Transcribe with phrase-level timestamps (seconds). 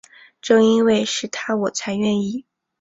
[0.41, 2.43] 正因为是他我才愿意